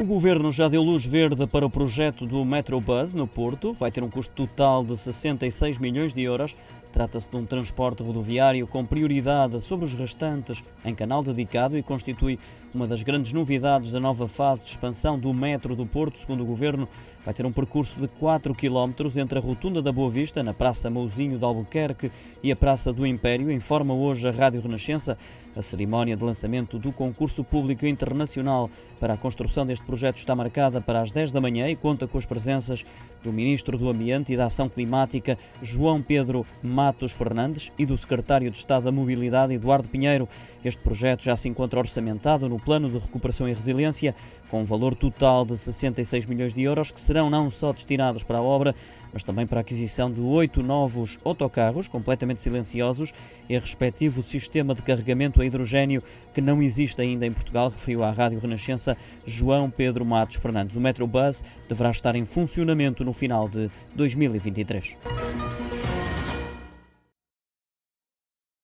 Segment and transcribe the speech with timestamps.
[0.00, 3.74] O governo já deu luz verde para o projeto do Metrobus no Porto.
[3.74, 6.56] Vai ter um custo total de 66 milhões de euros.
[6.92, 12.38] Trata-se de um transporte rodoviário com prioridade sobre os restantes em canal dedicado e constitui
[12.74, 16.46] uma das grandes novidades da nova fase de expansão do metro do Porto, segundo o
[16.46, 16.88] governo.
[17.24, 20.90] Vai ter um percurso de 4 km entre a Rotunda da Boa Vista, na Praça
[20.90, 22.10] Mouzinho de Albuquerque,
[22.42, 25.16] e a Praça do Império, informa hoje a Rádio Renascença.
[25.54, 30.80] A cerimónia de lançamento do concurso público internacional para a construção deste projeto está marcada
[30.80, 32.86] para as 10 da manhã e conta com as presenças
[33.22, 36.46] do Ministro do Ambiente e da Ação Climática, João Pedro
[36.82, 40.28] Matos Fernandes, e do Secretário de Estado da Mobilidade, Eduardo Pinheiro.
[40.64, 44.16] Este projeto já se encontra orçamentado no Plano de Recuperação e Resiliência,
[44.50, 48.38] com um valor total de 66 milhões de euros, que serão não só destinados para
[48.38, 48.74] a obra,
[49.12, 53.14] mas também para a aquisição de oito novos autocarros completamente silenciosos
[53.48, 56.02] e respectivo sistema de carregamento a hidrogênio
[56.34, 60.74] que não existe ainda em Portugal, referiu à Rádio Renascença João Pedro Matos Fernandes.
[60.74, 64.96] O Metrobus deverá estar em funcionamento no final de 2023.